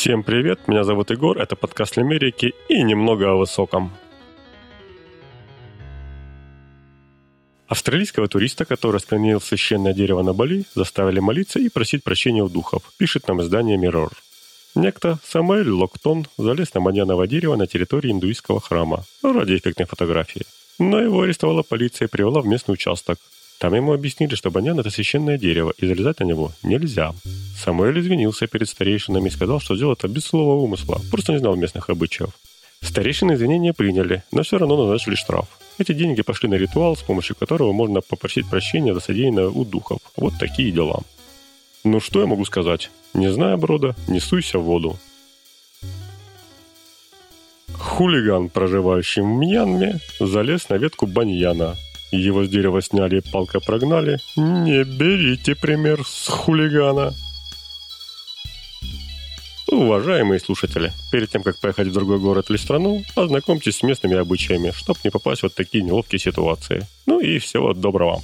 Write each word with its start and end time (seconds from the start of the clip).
Всем 0.00 0.22
привет, 0.22 0.66
меня 0.66 0.82
зовут 0.82 1.10
Егор, 1.10 1.36
это 1.36 1.56
подкаст 1.56 1.98
Америки 1.98 2.54
и 2.70 2.82
немного 2.82 3.32
о 3.32 3.34
высоком. 3.34 3.92
Австралийского 7.68 8.26
туриста, 8.26 8.64
который 8.64 8.98
склонил 8.98 9.42
священное 9.42 9.92
дерево 9.92 10.22
на 10.22 10.32
Бали, 10.32 10.64
заставили 10.74 11.20
молиться 11.20 11.58
и 11.58 11.68
просить 11.68 12.02
прощения 12.02 12.42
у 12.42 12.48
духов, 12.48 12.82
пишет 12.96 13.28
нам 13.28 13.42
издание 13.42 13.76
Mirror. 13.76 14.10
Некто 14.74 15.18
Самуэль 15.22 15.68
Локтон 15.68 16.26
залез 16.38 16.72
на 16.72 16.80
маньяново 16.80 17.26
дерево 17.26 17.56
на 17.56 17.66
территории 17.66 18.10
индуистского 18.10 18.58
храма 18.58 19.04
ради 19.22 19.56
эффектной 19.56 19.84
фотографии. 19.84 20.46
Но 20.78 20.98
его 20.98 21.20
арестовала 21.20 21.62
полиция 21.62 22.08
и 22.08 22.10
привела 22.10 22.40
в 22.40 22.46
местный 22.46 22.72
участок. 22.72 23.18
Там 23.58 23.74
ему 23.74 23.92
объяснили, 23.92 24.34
что 24.34 24.50
баньян– 24.50 24.80
это 24.80 24.88
священное 24.88 25.36
дерево, 25.36 25.74
и 25.76 25.86
залезать 25.86 26.20
на 26.20 26.24
него 26.24 26.52
нельзя. 26.62 27.12
Самуэль 27.60 28.00
извинился 28.00 28.46
перед 28.46 28.68
старейшинами 28.68 29.28
и 29.28 29.32
сказал, 29.32 29.60
что 29.60 29.76
сделал 29.76 29.92
это 29.92 30.08
без 30.08 30.24
слова 30.24 30.54
умысла, 30.54 31.00
просто 31.10 31.32
не 31.32 31.38
знал 31.38 31.56
местных 31.56 31.90
обычаев. 31.90 32.30
Старейшины 32.82 33.34
извинения 33.34 33.74
приняли, 33.74 34.22
но 34.32 34.42
все 34.42 34.56
равно 34.56 34.76
назначили 34.76 35.14
штраф. 35.14 35.46
Эти 35.78 35.92
деньги 35.92 36.22
пошли 36.22 36.48
на 36.48 36.54
ритуал, 36.54 36.96
с 36.96 37.02
помощью 37.02 37.36
которого 37.36 37.72
можно 37.72 38.00
попросить 38.00 38.48
прощения 38.48 38.94
за 38.94 39.00
содеянное 39.00 39.48
у 39.48 39.64
духов. 39.66 39.98
Вот 40.16 40.32
такие 40.38 40.72
дела. 40.72 41.00
Ну 41.84 42.00
что 42.00 42.20
я 42.20 42.26
могу 42.26 42.46
сказать? 42.46 42.90
Не 43.12 43.30
зная 43.30 43.58
брода, 43.58 43.94
не 44.08 44.20
суйся 44.20 44.58
в 44.58 44.64
воду. 44.64 44.98
Хулиган, 47.74 48.48
проживающий 48.48 49.22
в 49.22 49.26
Мьянме, 49.26 50.00
залез 50.18 50.70
на 50.70 50.74
ветку 50.74 51.06
баньяна, 51.06 51.76
его 52.10 52.44
с 52.44 52.48
дерева 52.48 52.80
сняли, 52.82 53.22
палка 53.32 53.60
прогнали. 53.60 54.18
Не 54.36 54.84
берите 54.84 55.54
пример 55.54 56.00
с 56.04 56.28
хулигана. 56.28 57.12
Уважаемые 59.70 60.40
слушатели, 60.40 60.92
перед 61.12 61.30
тем, 61.30 61.44
как 61.44 61.58
поехать 61.60 61.88
в 61.88 61.92
другой 61.92 62.18
город 62.18 62.50
или 62.50 62.56
страну, 62.56 63.04
ознакомьтесь 63.14 63.76
с 63.76 63.82
местными 63.84 64.16
обычаями, 64.16 64.72
чтобы 64.72 64.98
не 65.04 65.10
попасть 65.10 65.40
в 65.40 65.42
вот 65.44 65.54
такие 65.54 65.84
неловкие 65.84 66.18
ситуации. 66.18 66.88
Ну 67.06 67.20
и 67.20 67.38
всего 67.38 67.72
доброго. 67.72 68.20